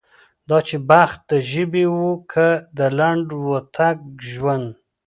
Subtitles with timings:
[0.49, 1.97] دا چې بخت د ژبې و
[2.31, 3.99] که د لنډ و تنګ
[4.31, 4.67] ژوند.